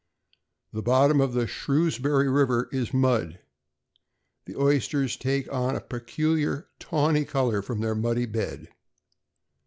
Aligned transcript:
The 0.73 0.81
bottom 0.81 1.21
of 1.21 1.33
the 1.33 1.45
Shrewsbury 1.45 2.27
River 2.27 2.67
is 2.71 2.91
mud; 2.91 3.37
the 4.45 4.55
oysters 4.57 5.15
take 5.15 5.47
on 5.53 5.75
a 5.75 5.79
peculiar 5.79 6.65
tawny 6.79 7.23
color 7.23 7.61
from 7.61 7.81
their 7.81 7.93
muddy 7.93 8.25
bed. 8.25 8.69